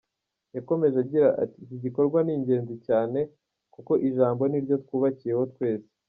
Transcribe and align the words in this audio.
Yakomeje 0.55 0.97
agira 1.03 1.27
ati 1.43 1.57
“Iki 1.63 1.77
gikorwa 1.83 2.17
ni 2.21 2.33
ingenzi 2.37 2.75
cyane 2.87 3.19
kuko 3.73 3.91
ijambo 4.07 4.41
niryo 4.47 4.75
twubakiyeho 4.83 5.43
twese. 5.53 5.89